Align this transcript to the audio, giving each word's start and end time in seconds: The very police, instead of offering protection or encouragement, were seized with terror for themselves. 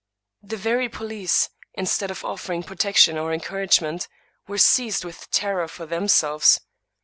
The 0.41 0.57
very 0.57 0.89
police, 0.89 1.51
instead 1.75 2.09
of 2.09 2.25
offering 2.25 2.63
protection 2.63 3.19
or 3.19 3.31
encouragement, 3.31 4.07
were 4.47 4.57
seized 4.57 5.05
with 5.05 5.29
terror 5.29 5.67
for 5.67 5.85
themselves. 5.85 6.59